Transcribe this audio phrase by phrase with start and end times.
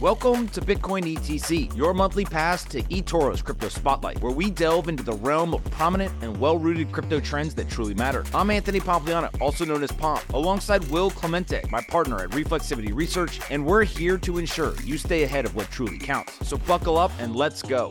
[0.00, 5.02] Welcome to Bitcoin ETC, your monthly pass to eToro's Crypto Spotlight, where we delve into
[5.02, 8.24] the realm of prominent and well rooted crypto trends that truly matter.
[8.32, 13.40] I'm Anthony Pompliano, also known as Pomp, alongside Will Clemente, my partner at Reflexivity Research,
[13.50, 16.46] and we're here to ensure you stay ahead of what truly counts.
[16.46, 17.90] So buckle up and let's go.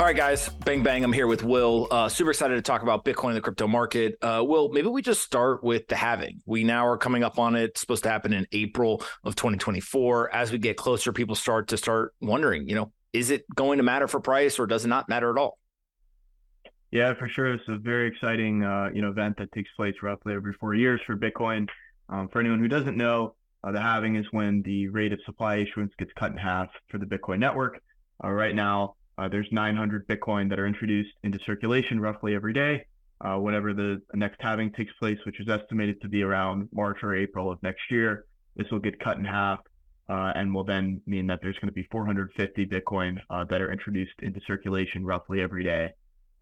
[0.00, 1.04] All right, guys, bang bang.
[1.04, 1.86] I'm here with Will.
[1.90, 4.16] Uh, super excited to talk about Bitcoin and the crypto market.
[4.22, 6.40] Uh, Will, maybe we just start with the halving.
[6.46, 7.64] We now are coming up on it.
[7.64, 10.34] It's supposed to happen in April of 2024.
[10.34, 13.82] As we get closer, people start to start wondering, you know, is it going to
[13.82, 15.58] matter for price or does it not matter at all?
[16.90, 17.52] Yeah, for sure.
[17.52, 21.02] It's a very exciting, uh, you know, event that takes place roughly every four years
[21.06, 21.68] for Bitcoin.
[22.08, 25.56] Um, for anyone who doesn't know, uh, the halving is when the rate of supply
[25.56, 27.82] issuance gets cut in half for the Bitcoin network.
[28.24, 32.86] Uh, right now, uh, there's 900 Bitcoin that are introduced into circulation roughly every day.
[33.20, 37.14] Uh, whenever the next halving takes place, which is estimated to be around March or
[37.14, 38.24] April of next year,
[38.56, 39.60] this will get cut in half.
[40.08, 43.16] Uh, and will then mean that there's going to be 450 Bitcoin
[43.48, 45.92] that are introduced into circulation roughly every day.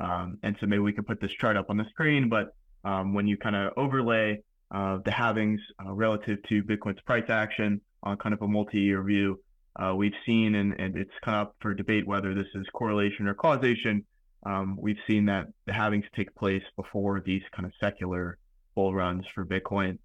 [0.01, 2.55] Um, and so maybe we can put this chart up on the screen, but
[2.85, 7.81] um, when you kind of overlay uh, the halvings uh, relative to Bitcoin's price action
[8.03, 9.41] on kind of a multi-year view,
[9.79, 13.29] uh, we've seen, and, and it's kind of up for debate whether this is correlation
[13.29, 14.05] or causation.
[14.45, 18.39] Um, we've seen that the halvings take place before these kind of secular
[18.75, 19.99] bull runs for Bitcoin.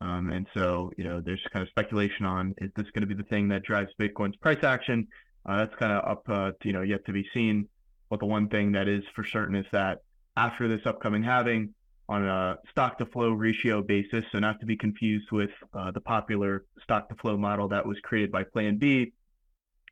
[0.00, 3.14] Um, and so, you know, there's kind of speculation on is this going to be
[3.14, 5.06] the thing that drives Bitcoin's price action?
[5.46, 7.68] Uh, that's kind of up, uh, to, you know, yet to be seen.
[8.10, 9.98] But the one thing that is for certain is that
[10.36, 11.74] after this upcoming halving,
[12.08, 16.00] on a stock to flow ratio basis, so not to be confused with uh, the
[16.00, 19.12] popular stock to flow model that was created by Plan B,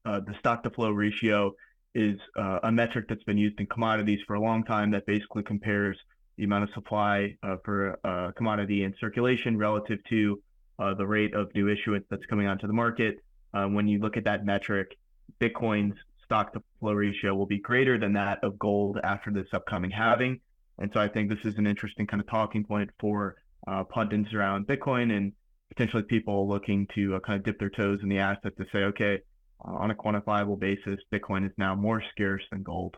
[0.04, 1.54] uh, the stock to flow ratio
[1.94, 5.42] is uh, a metric that's been used in commodities for a long time that basically
[5.42, 5.98] compares
[6.36, 10.40] the amount of supply uh, for a commodity in circulation relative to
[10.78, 13.18] uh, the rate of new issuance that's coming onto the market.
[13.52, 14.96] Uh, when you look at that metric,
[15.40, 19.90] Bitcoin's stock to flow ratio will be greater than that of gold after this upcoming
[19.90, 20.40] halving.
[20.78, 24.32] And so I think this is an interesting kind of talking point for uh, pundits
[24.32, 25.32] around Bitcoin and
[25.68, 28.78] potentially people looking to uh, kind of dip their toes in the asset to say,
[28.84, 29.18] okay, uh,
[29.64, 32.96] on a quantifiable basis, Bitcoin is now more scarce than gold.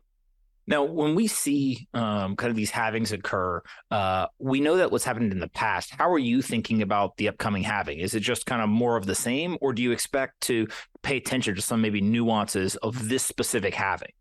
[0.66, 5.04] Now, when we see um, kind of these halvings occur, uh, we know that what's
[5.04, 5.90] happened in the past.
[5.90, 7.98] How are you thinking about the upcoming halving?
[7.98, 10.68] Is it just kind of more of the same, or do you expect to
[11.02, 14.12] pay attention to some maybe nuances of this specific halving?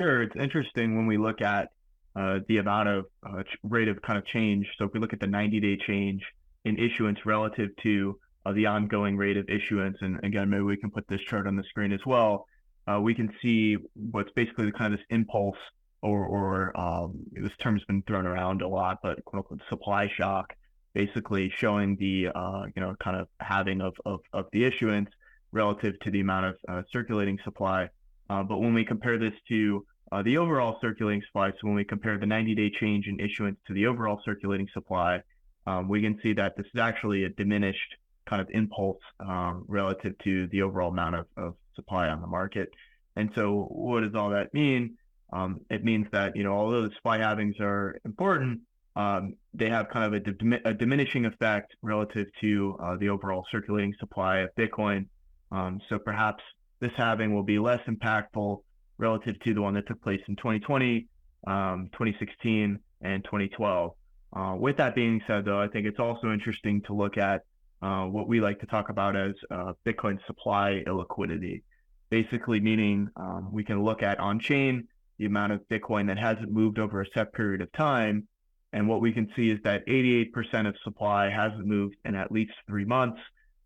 [0.00, 1.68] Sure, it's interesting when we look at
[2.16, 4.66] uh, the amount of uh, rate of kind of change.
[4.78, 6.22] So if we look at the 90-day change
[6.64, 10.90] in issuance relative to uh, the ongoing rate of issuance, and again, maybe we can
[10.90, 12.46] put this chart on the screen as well.
[12.86, 13.76] Uh, we can see
[14.10, 15.56] what's basically the kind of this impulse
[16.02, 20.52] or, or um, this term's been thrown around a lot, but quote unquote supply shock,
[20.94, 25.08] basically showing the uh, you know kind of halving of, of, of the issuance
[25.52, 27.88] relative to the amount of uh, circulating supply.
[28.28, 31.84] Uh, but when we compare this to uh, the overall circulating supply, so when we
[31.84, 35.20] compare the 90-day change in issuance to the overall circulating supply,
[35.66, 37.96] um, we can see that this is actually a diminished
[38.32, 42.70] kind of impulse um, relative to the overall amount of, of supply on the market.
[43.14, 44.96] And so, what does all that mean?
[45.34, 48.60] Um, it means that you know although the supply halvings are important,
[48.96, 53.94] um, they have kind of a, a, diminishing effect relative to uh, the overall circulating
[54.00, 55.08] supply of Bitcoin.
[55.50, 56.42] Um, so perhaps
[56.80, 58.62] this halving will be less impactful
[58.96, 61.06] relative to the one that took place in 2020,
[61.46, 63.92] um, 2016, and 2012.
[64.34, 67.42] Uh, with that being said, though, I think it's also interesting to look at
[67.82, 71.62] uh, what we like to talk about as uh, Bitcoin supply illiquidity.
[72.10, 74.86] Basically, meaning um, we can look at on chain
[75.18, 78.26] the amount of Bitcoin that hasn't moved over a set period of time.
[78.72, 82.52] And what we can see is that 88% of supply hasn't moved in at least
[82.66, 83.20] three months.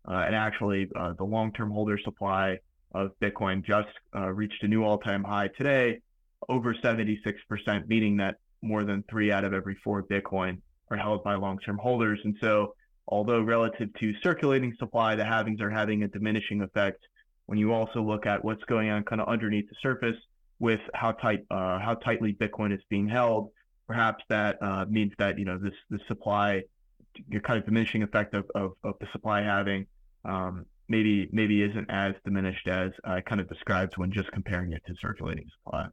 [0.07, 2.57] Uh, and actually, uh, the long term holder supply
[2.93, 5.99] of Bitcoin just uh, reached a new all time high today,
[6.49, 10.59] over 76%, meaning that more than three out of every four Bitcoin
[10.89, 12.19] are held by long term holders.
[12.23, 12.73] And so,
[13.07, 16.99] although relative to circulating supply, the halvings are having a diminishing effect,
[17.45, 20.17] when you also look at what's going on kind of underneath the surface,
[20.59, 23.51] with how tight uh, how tightly Bitcoin is being held.
[23.87, 26.63] Perhaps that uh, means that you know this the supply,
[27.29, 29.85] your kind of diminishing effect of, of, of the supply halving
[30.25, 34.81] um, maybe maybe isn't as diminished as I kind of described when just comparing it
[34.87, 35.87] to circulating supply.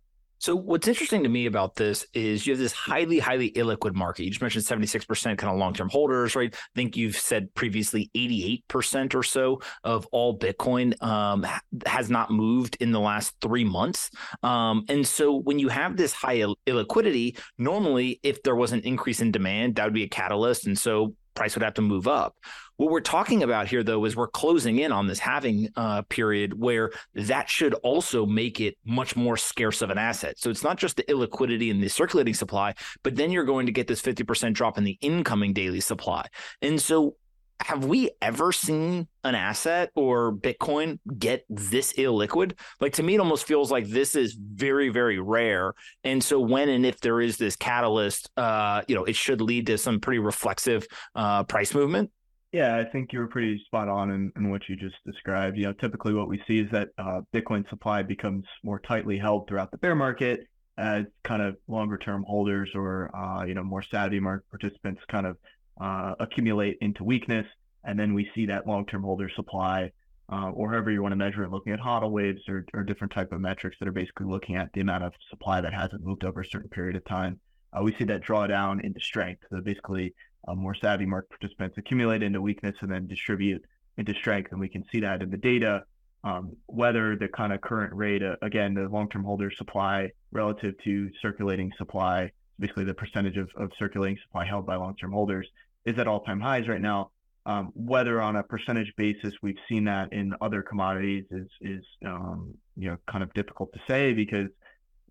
[0.44, 4.25] So what's interesting to me about this is you have this highly, highly illiquid market.
[4.25, 6.55] You just mentioned 76% kind of long-term holders, right?
[6.55, 11.46] I think you've said previously 88% or so of all Bitcoin um,
[11.87, 14.11] has not moved in the last three months.
[14.43, 18.81] Um, and so when you have this high Ill- illiquidity, normally if there was an
[18.81, 20.67] increase in demand, that would be a catalyst.
[20.67, 22.36] And so price would have to move up.
[22.76, 26.58] What we're talking about here, though, is we're closing in on this halving uh, period
[26.58, 30.38] where that should also make it much more scarce of an asset.
[30.38, 33.72] So it's not just the illiquidity and the circulating supply, but then you're going to
[33.72, 36.26] get this 50% drop in the incoming daily supply.
[36.62, 37.16] And so
[37.60, 42.58] have we ever seen an asset or Bitcoin get this illiquid?
[42.80, 45.72] Like to me, it almost feels like this is very, very rare.
[46.02, 49.66] And so when and if there is this catalyst, uh, you know, it should lead
[49.68, 52.10] to some pretty reflexive uh, price movement.
[52.52, 55.56] Yeah, I think you were pretty spot on in, in what you just described.
[55.56, 59.48] You know, typically what we see is that uh, Bitcoin supply becomes more tightly held
[59.48, 60.46] throughout the bear market
[60.76, 65.26] as kind of longer term holders or uh, you know more savvy market participants kind
[65.26, 65.36] of
[65.80, 67.46] uh, accumulate into weakness,
[67.84, 69.90] and then we see that long term holder supply,
[70.32, 73.12] uh, or however you want to measure it, looking at HODL waves or, or different
[73.12, 76.24] type of metrics that are basically looking at the amount of supply that hasn't moved
[76.24, 77.38] over a certain period of time.
[77.72, 79.42] Uh, we see that draw down into strength.
[79.50, 80.14] So basically,
[80.46, 83.62] uh, more savvy market participants accumulate into weakness and then distribute
[83.96, 84.52] into strength.
[84.52, 85.82] And we can see that in the data,
[86.22, 91.10] um, whether the kind of current rate, uh, again, the long-term holder supply relative to
[91.20, 95.46] circulating supply, basically the percentage of, of circulating supply held by long-term holders
[95.84, 97.10] is at all-time highs right now.
[97.46, 102.54] Um, whether on a percentage basis we've seen that in other commodities is is um,
[102.75, 104.48] you know kind of difficult to say because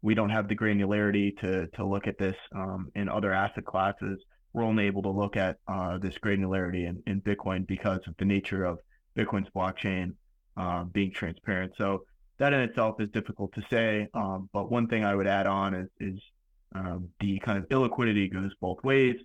[0.01, 4.17] we don't have the granularity to to look at this um, in other asset classes
[4.53, 8.25] we're only able to look at uh, this granularity in, in Bitcoin because of the
[8.25, 8.79] nature of
[9.17, 10.13] Bitcoin's blockchain
[10.55, 11.73] uh, being transparent.
[11.77, 12.05] So
[12.37, 14.07] that in itself is difficult to say.
[14.13, 16.19] Um, but one thing I would add on is, is
[16.75, 19.15] um, the kind of illiquidity goes both ways.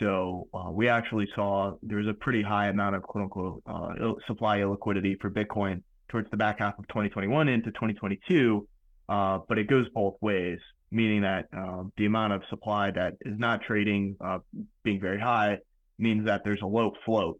[0.00, 4.12] So uh, we actually saw there was a pretty high amount of quote unquote uh,
[4.26, 8.66] supply illiquidity for Bitcoin towards the back half of 2021 into 2022.
[9.08, 10.58] Uh, but it goes both ways
[10.94, 14.38] meaning that uh, the amount of supply that is not trading uh,
[14.84, 15.58] being very high
[15.98, 17.38] means that there's a low float.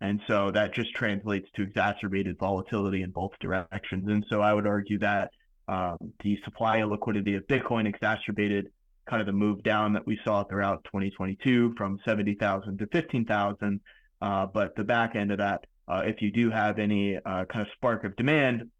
[0.00, 4.08] And so that just translates to exacerbated volatility in both directions.
[4.08, 5.30] And so I would argue that
[5.68, 8.68] uh, the supply illiquidity of Bitcoin exacerbated
[9.08, 13.80] kind of the move down that we saw throughout 2022 from 70,000 to 15,000.
[14.20, 17.62] Uh, but the back end of that, uh, if you do have any uh, kind
[17.62, 18.70] of spark of demand,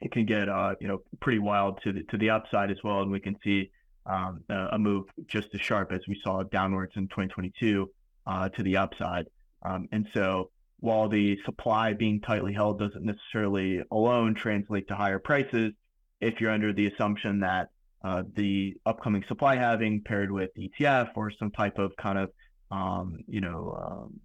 [0.00, 3.02] it can get uh, you know pretty wild to the to the upside as well,
[3.02, 3.70] and we can see
[4.06, 7.88] um, a move just as sharp as we saw downwards in 2022
[8.26, 9.26] uh, to the upside.
[9.64, 10.50] Um, and so
[10.80, 15.72] while the supply being tightly held doesn't necessarily alone translate to higher prices,
[16.20, 17.68] if you're under the assumption that
[18.04, 22.30] uh, the upcoming supply halving paired with ETF or some type of kind of
[22.70, 24.20] um, you know um,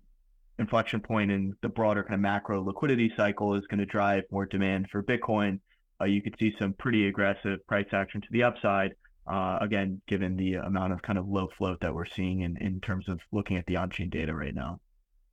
[0.59, 4.45] inflection point in the broader kind of macro liquidity cycle is going to drive more
[4.45, 5.59] demand for Bitcoin,
[6.01, 8.93] uh, you could see some pretty aggressive price action to the upside.
[9.25, 12.79] Uh, again, given the amount of kind of low float that we're seeing in, in
[12.79, 14.79] terms of looking at the on-chain data right now.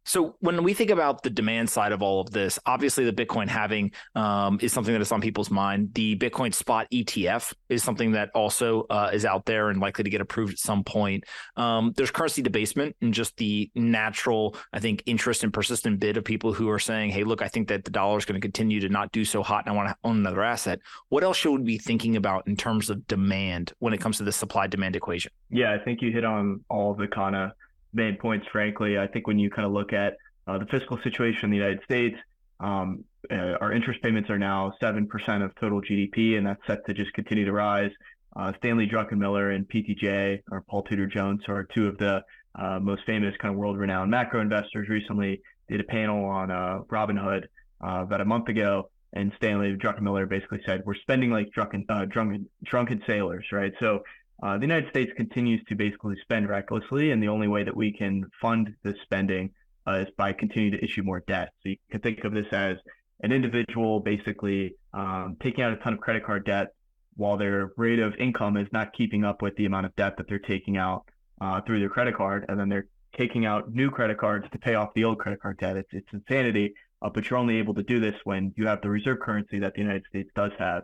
[0.04, 3.48] So when we think about the demand side of all of this, obviously the Bitcoin
[3.48, 5.94] halving um, is something that is on people's mind.
[5.94, 10.10] The Bitcoin spot ETF is something that also uh, is out there and likely to
[10.10, 11.24] get approved at some point.
[11.56, 16.24] Um, there's currency debasement and just the natural, I think, interest and persistent bid of
[16.24, 18.80] people who are saying, "Hey, look, I think that the dollar is going to continue
[18.80, 21.52] to not do so hot, and I want to own another asset." What else should
[21.52, 24.96] we be thinking about in terms of demand when it comes to the supply demand
[24.96, 25.32] equation?
[25.50, 27.52] Yeah, I think you hit on all the kind of
[27.94, 28.98] main points, frankly.
[28.98, 31.82] I think when you kind of look at uh, the fiscal situation in the United
[31.84, 32.16] States,
[32.60, 35.08] um, uh, our interest payments are now 7%
[35.44, 37.90] of total GDP, and that's set to just continue to rise.
[38.36, 42.22] Uh, Stanley Druckenmiller and PTJ, or Paul Tudor Jones, are two of the
[42.56, 46.80] uh, most famous kind of world renowned macro investors, recently did a panel on uh,
[46.90, 47.44] Robinhood
[47.82, 48.90] uh, about a month ago.
[49.12, 53.72] And Stanley Druckenmiller basically said, We're spending like drunken, drunken, drunken sailors, right?
[53.78, 54.02] So
[54.44, 57.90] uh, the United States continues to basically spend recklessly, and the only way that we
[57.90, 59.50] can fund this spending
[59.88, 61.48] uh, is by continuing to issue more debt.
[61.62, 62.76] So you can think of this as
[63.22, 66.74] an individual basically um, taking out a ton of credit card debt
[67.16, 70.28] while their rate of income is not keeping up with the amount of debt that
[70.28, 71.04] they're taking out
[71.40, 72.86] uh, through their credit card, and then they're
[73.16, 75.78] taking out new credit cards to pay off the old credit card debt.
[75.78, 78.90] It's, it's insanity, uh, but you're only able to do this when you have the
[78.90, 80.82] reserve currency that the United States does have.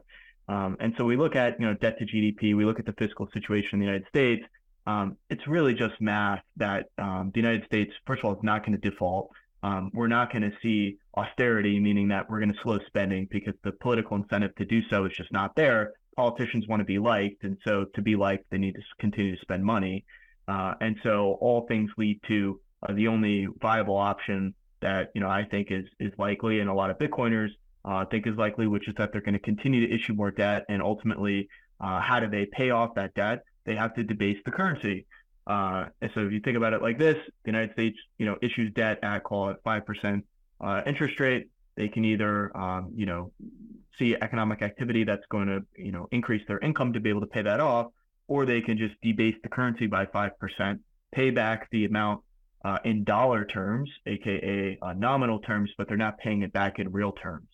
[0.51, 2.93] Um, and so we look at you know debt to GDP, we look at the
[2.95, 4.45] fiscal situation in the United States.
[4.85, 8.67] Um, it's really just math that um, the United States, first of all, is not
[8.67, 9.31] going to default.
[9.63, 13.55] Um, we're not going to see austerity, meaning that we're going to slow spending because
[13.63, 15.93] the political incentive to do so is just not there.
[16.17, 19.43] politicians want to be liked, and so to be liked, they need to continue to
[19.43, 20.05] spend money.
[20.49, 25.29] Uh, and so all things lead to uh, the only viable option that you know
[25.29, 27.51] I think is is likely, and a lot of Bitcoiners
[27.85, 30.65] uh, think is likely, which is that they're going to continue to issue more debt,
[30.69, 31.49] and ultimately,
[31.81, 33.43] uh, how do they pay off that debt?
[33.65, 35.07] They have to debase the currency.
[35.47, 38.37] Uh, and so if you think about it like this, the United States, you know,
[38.43, 40.25] issues debt at call it five percent
[40.87, 41.49] interest rate.
[41.77, 43.33] They can either, um, you know,
[43.99, 47.27] see economic activity that's going to, you know, increase their income to be able to
[47.27, 47.87] pay that off,
[48.29, 50.81] or they can just debase the currency by five percent,
[51.13, 52.23] pay back the amount
[52.65, 56.93] uh, in dollar terms, aka uh, nominal terms, but they're not paying it back in
[56.93, 57.49] real terms.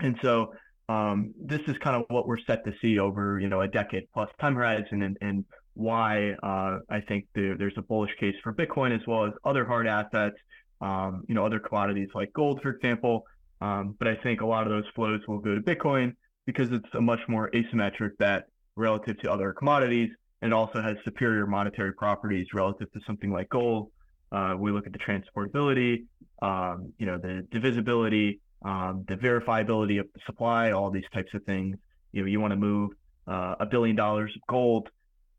[0.00, 0.52] And so
[0.88, 4.04] um, this is kind of what we're set to see over, you know, a decade
[4.12, 8.52] plus time horizon, and, and why uh, I think there, there's a bullish case for
[8.52, 10.36] Bitcoin as well as other hard assets,
[10.80, 13.24] um, you know, other commodities like gold, for example.
[13.60, 16.14] Um, but I think a lot of those flows will go to Bitcoin
[16.46, 18.44] because it's a much more asymmetric bet
[18.76, 23.90] relative to other commodities, and also has superior monetary properties relative to something like gold.
[24.30, 26.04] Uh, we look at the transportability,
[26.42, 31.44] um, you know, the divisibility, um, the verifiability of the supply, all these types of
[31.44, 31.76] things.
[32.12, 32.90] You know, you want to move
[33.26, 34.88] uh, a billion dollars of gold.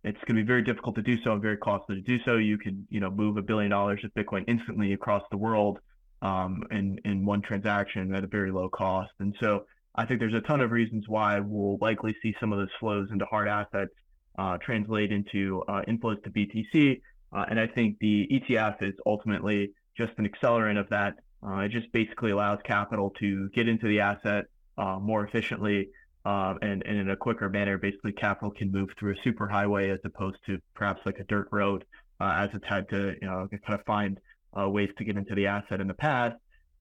[0.03, 2.37] It's going to be very difficult to do so and very costly to do so.
[2.37, 5.79] You can, you know, move a billion dollars of Bitcoin instantly across the world
[6.21, 9.11] um, in in one transaction at a very low cost.
[9.19, 12.59] And so I think there's a ton of reasons why we'll likely see some of
[12.59, 13.91] those flows into hard assets
[14.37, 17.01] uh, translate into uh, inflows to BTC.
[17.33, 21.15] Uh, and I think the ETF is ultimately just an accelerant of that
[21.45, 24.45] uh, it just basically allows capital to get into the asset
[24.77, 25.89] uh, more efficiently
[26.25, 27.77] uh, and, and in a quicker manner.
[27.77, 31.85] Basically, capital can move through a superhighway as opposed to perhaps like a dirt road,
[32.19, 34.19] uh, as it's had to you know kind of find
[34.59, 36.35] uh, ways to get into the asset in the past.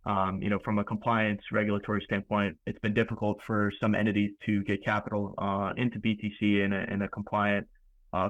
[0.07, 4.65] Um, you know, from a compliance regulatory standpoint, it's been difficult for some entities to
[4.65, 7.67] get capital uh, into BTC in a, in a compliant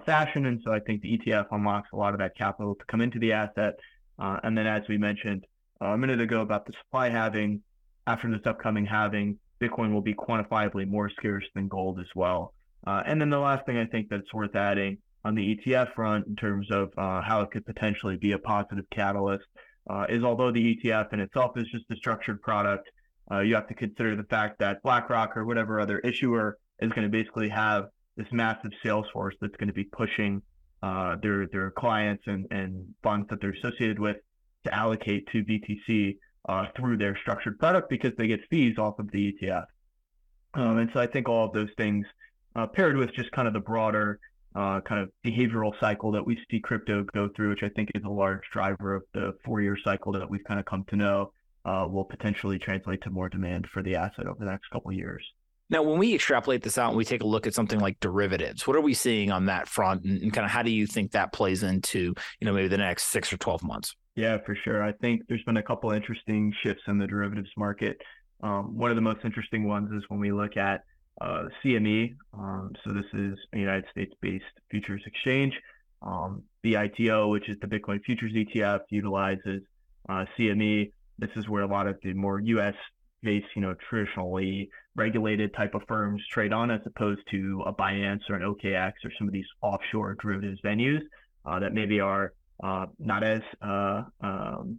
[0.05, 3.01] fashion, and so I think the ETF unlocks a lot of that capital to come
[3.01, 3.75] into the asset.
[4.19, 5.45] and then, as we mentioned,
[5.83, 7.63] uh, a minute ago about the supply halving.
[8.07, 12.55] After this upcoming halving, Bitcoin will be quantifiably more scarce than gold as well.
[12.87, 16.27] Uh, and then the last thing I think that's worth adding on the ETF front
[16.27, 19.45] in terms of uh, how it could potentially be a positive catalyst
[19.91, 22.89] uh, is although the ETF in itself is just a structured product,
[23.31, 27.03] uh, you have to consider the fact that BlackRock or whatever other issuer is going
[27.03, 30.41] to basically have this massive sales force that's going to be pushing
[30.83, 34.17] uh, their their clients and, and funds that they're associated with
[34.69, 39.11] to allocate to BTC uh, through their structured product because they get fees off of
[39.11, 39.65] the ETF.
[40.55, 42.07] Um, and so I think all of those things
[42.57, 44.19] uh, paired with just kind of the broader
[44.55, 48.03] uh, kind of behavioral cycle that we see crypto go through, which I think is
[48.05, 51.33] a large driver of the four-year cycle that we've kind of come to know,
[51.65, 54.97] uh, will potentially translate to more demand for the asset over the next couple of
[54.97, 55.23] years.
[55.71, 58.67] Now, when we extrapolate this out and we take a look at something like derivatives,
[58.67, 61.13] what are we seeing on that front, and, and kind of how do you think
[61.13, 63.95] that plays into you know maybe the next six or twelve months?
[64.19, 64.83] Yeah, for sure.
[64.83, 68.03] I think there's been a couple interesting shifts in the derivatives market.
[68.43, 70.83] Um, one of the most interesting ones is when we look at
[71.21, 72.17] uh, CME.
[72.37, 75.55] Um, so this is a United States-based futures exchange.
[76.03, 79.63] Um, BITO, which is the Bitcoin Futures ETF, utilizes
[80.09, 80.91] uh, CME.
[81.21, 85.83] This is where a lot of the more U.S.-based, you know, traditionally regulated type of
[85.87, 89.47] firms trade on, as opposed to a Binance or an OKX or some of these
[89.63, 91.03] offshore derivatives venues
[91.47, 94.79] uh, that maybe are uh, not as uh, um,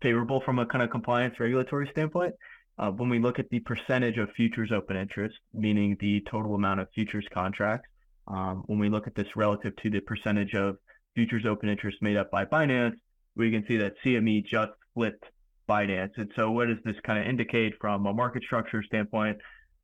[0.00, 2.34] favorable from a kind of compliance regulatory standpoint.
[2.78, 6.80] Uh, when we look at the percentage of futures open interest, meaning the total amount
[6.80, 7.86] of futures contracts,
[8.28, 10.76] um, when we look at this relative to the percentage of
[11.14, 12.94] futures open interest made up by Binance,
[13.36, 15.24] we can see that CME just flipped
[15.68, 16.12] Binance.
[16.16, 19.38] And so, what does this kind of indicate from a market structure standpoint?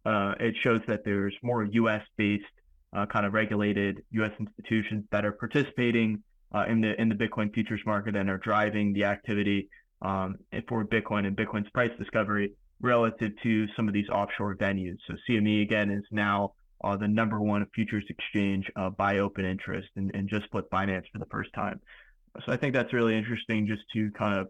[0.05, 2.03] Uh, it shows that there's more U.S.
[2.17, 2.45] based
[2.93, 4.33] uh, kind of regulated U.S.
[4.39, 6.23] institutions that are participating
[6.55, 9.69] uh, in the in the Bitcoin futures market and are driving the activity
[10.03, 10.37] um,
[10.69, 14.97] for Bitcoin and Bitcoin's price discovery relative to some of these offshore venues.
[15.07, 16.53] So CME again is now
[16.85, 21.05] uh, the number one futures exchange uh, by open interest and, and just split Binance
[21.13, 21.81] for the first time.
[22.47, 24.49] So I think that's really interesting just to kind of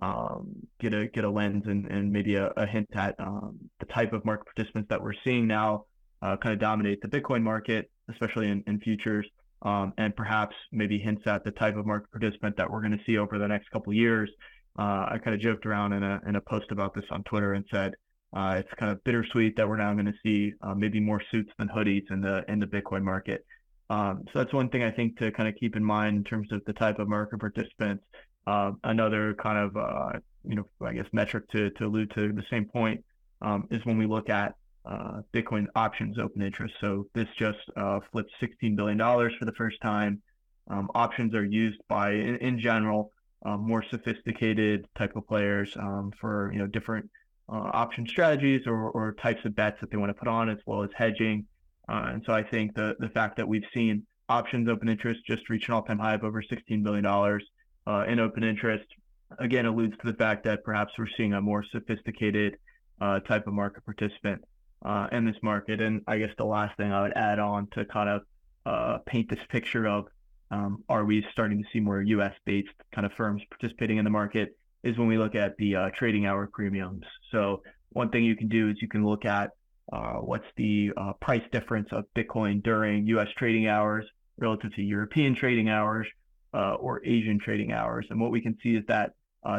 [0.00, 3.86] um, get a get a lens and, and maybe a, a hint at um, the
[3.86, 5.84] type of market participants that we're seeing now
[6.22, 9.26] uh, kind of dominate the Bitcoin market, especially in, in futures
[9.62, 13.04] um, and perhaps maybe hints at the type of market participant that we're going to
[13.04, 14.30] see over the next couple of years.
[14.78, 17.54] Uh, I kind of joked around in a in a post about this on Twitter
[17.54, 17.94] and said
[18.36, 21.50] uh, it's kind of bittersweet that we're now going to see uh, maybe more suits
[21.58, 23.44] than hoodies in the in the Bitcoin market.
[23.88, 26.52] Um, so that's one thing I think to kind of keep in mind in terms
[26.52, 28.04] of the type of market participants.
[28.46, 32.44] Uh, another kind of uh, you know I guess metric to to allude to the
[32.50, 33.02] same point
[33.42, 34.54] um, is when we look at
[34.86, 36.74] uh, Bitcoin options open interest.
[36.80, 40.22] So this just uh, flipped $16 billion for the first time.
[40.68, 43.10] Um, options are used by, in, in general,
[43.44, 47.08] uh, more sophisticated type of players um, for you know different
[47.48, 50.58] uh, option strategies or, or types of bets that they want to put on, as
[50.66, 51.46] well as hedging.
[51.88, 55.48] Uh, and so I think the the fact that we've seen options open interest just
[55.48, 58.86] reach an all-time high of over $16 billion uh, in open interest
[59.38, 62.56] again alludes to the fact that perhaps we're seeing a more sophisticated
[63.28, 64.42] type of market participant
[64.86, 65.80] uh, in this market.
[65.80, 68.22] And I guess the last thing I would add on to kind of
[68.64, 70.06] uh, paint this picture of
[70.50, 72.32] um, are we starting to see more U.S.
[72.44, 75.90] based kind of firms participating in the market is when we look at the uh,
[75.90, 77.04] trading hour premiums.
[77.32, 79.50] So one thing you can do is you can look at
[79.92, 83.28] uh, what's the uh, price difference of Bitcoin during U.S.
[83.36, 84.04] trading hours
[84.38, 86.06] relative to European trading hours
[86.54, 88.06] uh, or Asian trading hours.
[88.10, 89.12] And what we can see is that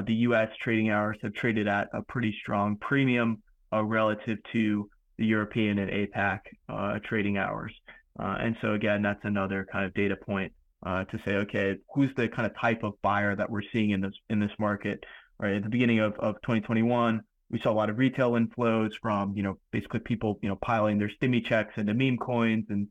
[0.06, 0.50] the U.S.
[0.62, 3.42] trading hours have traded at a pretty strong premium
[3.72, 7.74] relative to the European and APAC uh, trading hours.
[8.20, 10.52] Uh, and so again, that's another kind of data point
[10.86, 14.02] uh, to say, okay, who's the kind of type of buyer that we're seeing in
[14.02, 15.04] this in this market?
[15.40, 17.22] Right at the beginning of, of 2021,
[17.52, 20.98] we saw a lot of retail inflows from you know basically people you know piling
[20.98, 22.88] their stimmy checks into meme coins and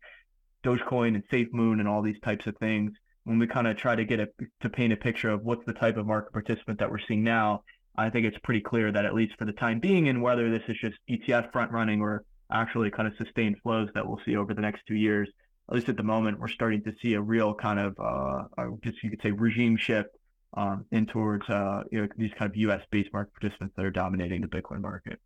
[0.65, 2.93] Dogecoin and SafeMoon and all these types of things.
[3.25, 4.29] When we kind of try to get a,
[4.61, 7.63] to paint a picture of what's the type of market participant that we're seeing now,
[7.99, 10.63] I think it's pretty clear that at least for the time being, and whether this
[10.69, 14.55] is just ETF front running or actually kind of sustained flows that we'll see over
[14.55, 15.29] the next two years,
[15.69, 18.69] at least at the moment, we're starting to see a real kind of, uh, I
[18.83, 20.11] guess you could say, regime shift
[20.55, 22.83] um, in towards uh, you know, these kind of U.S.
[22.91, 25.19] based market participants that are dominating the Bitcoin market.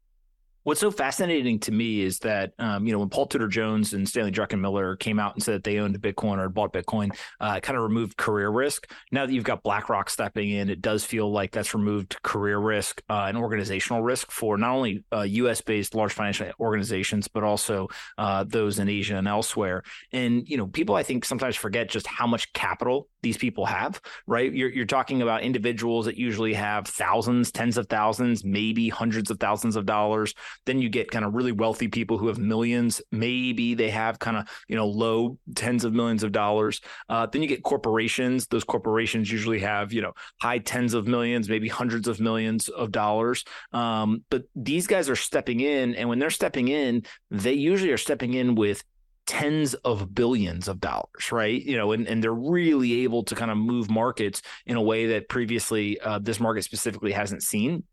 [0.62, 4.06] What's so fascinating to me is that um, you know when Paul Tudor Jones and
[4.06, 7.76] Stanley Druckenmiller came out and said that they owned Bitcoin or bought Bitcoin, uh, kind
[7.78, 8.90] of removed career risk.
[9.10, 13.02] Now that you've got BlackRock stepping in, it does feel like that's removed career risk
[13.08, 15.62] uh, and organizational risk for not only uh, U.S.
[15.62, 17.88] based large financial organizations but also
[18.18, 19.82] uh, those in Asia and elsewhere.
[20.12, 24.00] And you know people I think sometimes forget just how much capital these people have,
[24.26, 24.52] right?
[24.52, 29.38] You're, you're talking about individuals that usually have thousands, tens of thousands, maybe hundreds of
[29.38, 30.34] thousands of dollars.
[30.66, 33.02] Then you get kind of really wealthy people who have millions.
[33.12, 36.80] Maybe they have kind of, you know, low tens of millions of dollars.
[37.08, 38.46] Uh, then you get corporations.
[38.46, 42.90] Those corporations usually have, you know, high tens of millions, maybe hundreds of millions of
[42.90, 43.44] dollars.
[43.72, 45.94] Um, but these guys are stepping in.
[45.94, 48.82] And when they're stepping in, they usually are stepping in with
[49.30, 51.62] tens of billions of dollars, right?
[51.62, 55.06] You know, and, and they're really able to kind of move markets in a way
[55.06, 57.84] that previously uh, this market specifically hasn't seen.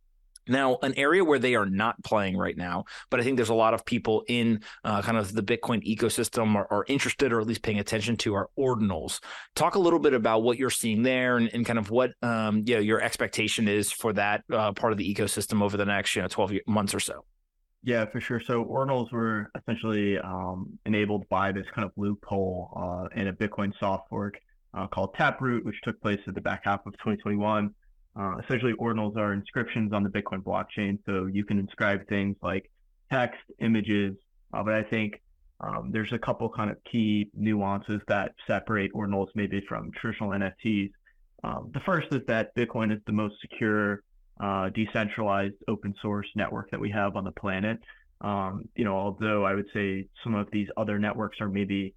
[0.48, 3.54] Now, an area where they are not playing right now, but I think there's a
[3.54, 7.46] lot of people in uh, kind of the Bitcoin ecosystem are, are, interested or at
[7.46, 9.20] least paying attention to are ordinals.
[9.54, 12.64] Talk a little bit about what you're seeing there and, and kind of what um,
[12.66, 16.16] you know, your expectation is for that uh, part of the ecosystem over the next
[16.16, 17.26] you know 12 months or so.
[17.88, 18.42] Yeah, for sure.
[18.42, 23.72] So ordinals were essentially um, enabled by this kind of loophole uh, in a Bitcoin
[23.80, 24.36] soft fork
[24.74, 27.74] uh, called Taproot, which took place at the back half of 2021.
[28.20, 32.70] Uh, essentially, ordinals are inscriptions on the Bitcoin blockchain, so you can inscribe things like
[33.10, 34.18] text, images.
[34.54, 35.22] Uh, but I think
[35.62, 40.92] um, there's a couple kind of key nuances that separate ordinals maybe from traditional NFTs.
[41.46, 44.04] Um, the first is that Bitcoin is the most secure
[44.40, 47.80] uh, decentralized open source network that we have on the planet.
[48.22, 51.94] Um, you know, although I would say some of these other networks are maybe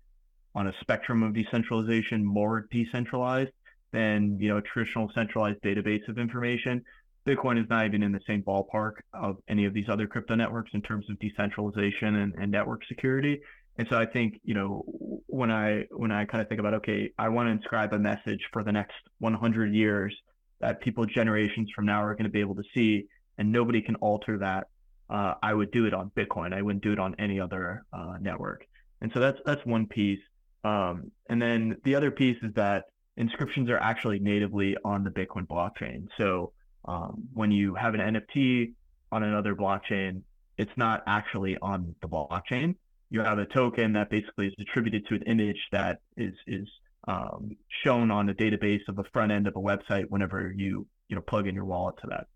[0.55, 3.53] on a spectrum of decentralization more decentralized
[3.93, 6.83] than you know traditional centralized database of information.
[7.27, 10.71] Bitcoin is not even in the same ballpark of any of these other crypto networks
[10.73, 13.41] in terms of decentralization and, and network security.
[13.77, 14.85] And so I think you know
[15.27, 18.41] when I when I kind of think about okay, I want to inscribe a message
[18.53, 20.15] for the next 100 years
[20.61, 23.07] that people generations from now are going to be able to see,
[23.39, 24.69] and nobody can alter that.
[25.09, 26.55] Uh, I would do it on Bitcoin.
[26.55, 28.65] I wouldn't do it on any other uh, network.
[29.01, 30.21] And so that's that's one piece.
[30.63, 32.85] Um, and then the other piece is that
[33.17, 36.07] inscriptions are actually natively on the Bitcoin blockchain.
[36.19, 36.53] So
[36.85, 38.73] um, when you have an NFT
[39.11, 40.23] on another blockchain,
[40.59, 42.77] it's not actually on the blockchain.
[43.11, 46.69] You have a token that basically is attributed to an image that is is
[47.09, 51.17] um, shown on the database of the front end of a website whenever you you
[51.17, 52.27] know plug in your wallet to that.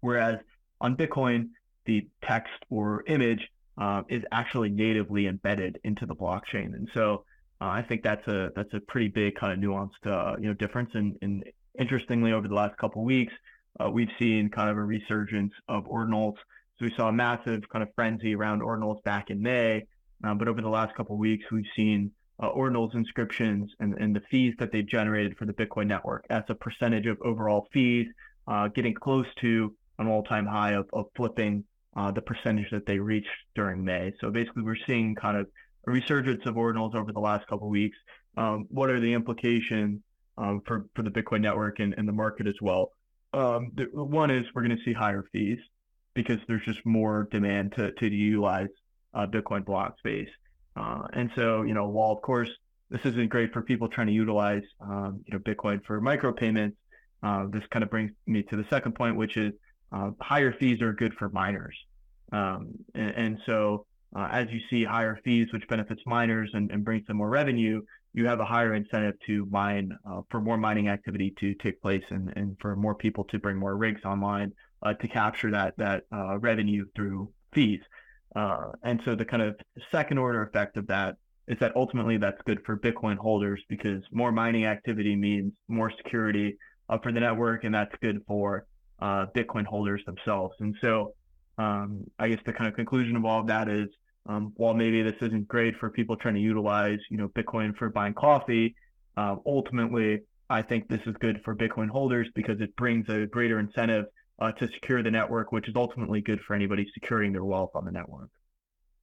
[0.00, 0.36] Whereas
[0.80, 1.50] on Bitcoin,
[1.86, 7.24] the text or image uh, is actually natively embedded into the blockchain, and so
[7.60, 10.54] uh, I think that's a that's a pretty big kind of nuanced uh, you know
[10.54, 10.90] difference.
[10.94, 11.44] And,
[11.78, 13.32] interestingly, over the last couple of weeks,
[13.78, 16.34] uh, we've seen kind of a resurgence of ordinals.
[16.78, 19.86] So we saw a massive kind of frenzy around ordinals back in May,
[20.24, 24.16] um, but over the last couple of weeks, we've seen uh, ordinals inscriptions and, and
[24.16, 28.06] the fees that they've generated for the Bitcoin network as a percentage of overall fees,
[28.48, 31.62] uh, getting close to an all-time high of, of flipping
[31.96, 34.12] uh, the percentage that they reached during May.
[34.20, 35.46] So basically, we're seeing kind of
[35.86, 37.96] a resurgence of ordinals over the last couple weeks.
[38.36, 40.00] Um, what are the implications
[40.38, 42.92] um, for for the Bitcoin network and, and the market as well?
[43.32, 45.58] Um, the, one is we're going to see higher fees
[46.14, 48.68] because there's just more demand to to utilize
[49.14, 50.28] uh, Bitcoin block space.
[50.80, 52.48] Uh, and so, you know, while of course
[52.88, 56.74] this isn't great for people trying to utilize, um, you know, Bitcoin for micropayments,
[57.22, 59.52] uh, this kind of brings me to the second point, which is
[59.92, 61.76] uh, higher fees are good for miners.
[62.32, 63.84] Um, and, and, so,
[64.16, 67.82] uh, as you see higher fees, which benefits miners and, and, brings them more revenue,
[68.14, 72.02] you have a higher incentive to mine uh, for more mining activity to take place
[72.10, 74.52] and, and for more people to bring more rigs online
[75.00, 76.04] to capture that that
[76.40, 77.80] revenue through fees.
[78.34, 79.56] And so, the kind of
[79.90, 81.16] second order effect of that
[81.48, 86.56] is that ultimately that's good for Bitcoin holders because more mining activity means more security
[86.88, 88.66] uh, for the network, and that's good for
[89.00, 90.54] uh, Bitcoin holders themselves.
[90.60, 91.14] And so,
[91.58, 93.88] um, I guess the kind of conclusion of all of that is,
[94.26, 97.88] um, while maybe this isn't great for people trying to utilize, you know, Bitcoin for
[97.88, 98.74] buying coffee,
[99.16, 103.58] uh, ultimately, I think this is good for Bitcoin holders because it brings a greater
[103.58, 104.06] incentive
[104.40, 107.84] uh, to secure the network, which is ultimately good for anybody securing their wealth on
[107.84, 108.30] the network.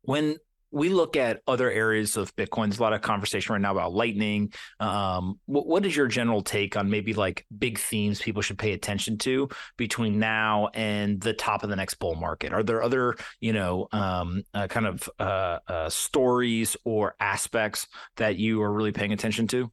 [0.02, 0.38] When
[0.72, 2.66] we look at other areas of Bitcoin.
[2.66, 4.52] There's a lot of conversation right now about Lightning.
[4.80, 8.74] Um, what, what is your general take on maybe like big themes people should pay
[8.74, 12.52] attention to between now and the top of the next bull market?
[12.52, 18.36] Are there other, you know, um, uh, kind of uh, uh, stories or aspects that
[18.36, 19.72] you are really paying attention to?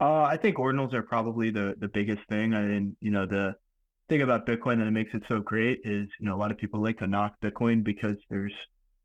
[0.00, 2.54] Uh, I think ordinals are probably the the biggest thing.
[2.54, 3.54] I mean, you know, the
[4.08, 6.82] thing about Bitcoin that makes it so great is, you know, a lot of people
[6.82, 8.52] like to knock Bitcoin because there's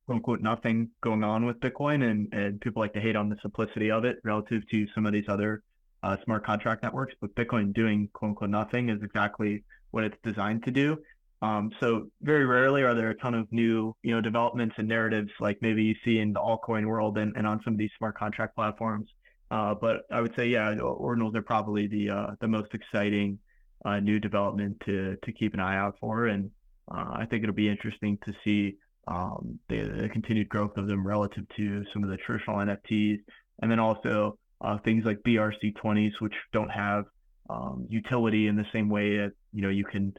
[0.05, 3.37] quote unquote nothing going on with Bitcoin, and and people like to hate on the
[3.41, 5.63] simplicity of it relative to some of these other
[6.03, 7.13] uh, smart contract networks.
[7.21, 10.97] But Bitcoin doing quote unquote nothing is exactly what it's designed to do.
[11.41, 15.29] Um, so very rarely are there a ton of new, you know, developments and narratives
[15.39, 18.17] like maybe you see in the altcoin world and, and on some of these smart
[18.17, 19.07] contract platforms.
[19.51, 23.39] Uh, but I would say, yeah, ordinals are probably the uh, the most exciting
[23.85, 26.51] uh, new development to to keep an eye out for, and
[26.91, 31.05] uh, I think it'll be interesting to see um, the, the, continued growth of them
[31.05, 33.19] relative to some of the traditional NFTs,
[33.61, 37.05] and then also uh, things like BRC20s, which don't have
[37.49, 40.13] um, utility in the same way that you know you can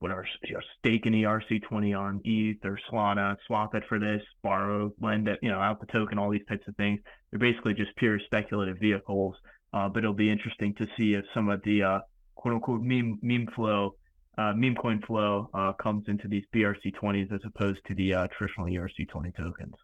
[0.00, 4.92] whatever you know, stake an ERC20 on ETH or Solana, swap it for this, borrow,
[5.00, 7.00] lend it, you know, out the token, all these types of things.
[7.30, 9.34] They're basically just pure speculative vehicles.
[9.72, 11.98] Uh, but it'll be interesting to see if some of the uh,
[12.38, 13.94] quote unquote meme meme flow
[14.38, 18.68] uh, meme coin flow uh, comes into these BRC20s as opposed to the uh, traditional
[18.68, 19.74] ERC20 tokens.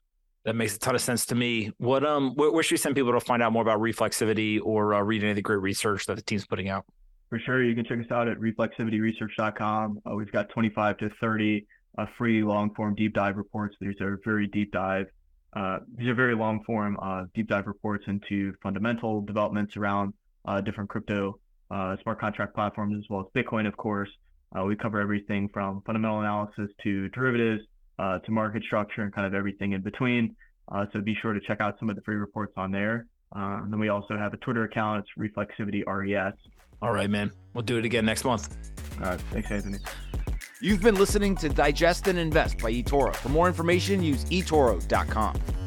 [0.44, 1.72] That makes a ton of sense to me.
[1.78, 4.94] What um, where, where, should we send people to find out more about reflexivity or
[4.94, 6.84] uh, read any of the great research that the team's putting out?
[7.30, 9.98] For sure, you can check us out at reflexivityresearch.com.
[10.06, 11.66] Uh, we've got 25 to 30
[11.98, 13.74] uh, free long form deep dive reports.
[13.80, 15.06] These are very deep dive.
[15.56, 20.12] Uh, these are very long form uh, deep dive reports into fundamental developments around
[20.44, 21.40] uh, different crypto
[22.02, 24.10] smart contract platforms as well as Bitcoin, of course.
[24.56, 27.62] Uh, we cover everything from fundamental analysis to derivatives
[27.98, 30.34] uh, to market structure and kind of everything in between.
[30.70, 33.06] Uh, so be sure to check out some of the free reports on there.
[33.34, 35.04] Uh, and then we also have a Twitter account.
[35.04, 36.34] It's Reflexivity RES.
[36.80, 37.32] All right, man.
[37.52, 38.56] We'll do it again next month.
[39.00, 39.20] All right.
[39.32, 39.78] Thanks, Anthony.
[40.60, 43.14] You've been listening to Digest and Invest by eToro.
[43.16, 45.63] For more information, use eToro.com.